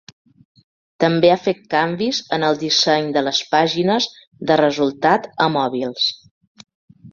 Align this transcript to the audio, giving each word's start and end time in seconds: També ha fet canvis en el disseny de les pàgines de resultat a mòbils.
També 1.03 1.29
ha 1.33 1.41
fet 1.47 1.59
canvis 1.73 2.21
en 2.37 2.45
el 2.47 2.57
disseny 2.63 3.13
de 3.19 3.23
les 3.27 3.43
pàgines 3.53 4.09
de 4.53 4.59
resultat 4.65 5.31
a 5.47 5.51
mòbils. 5.61 6.11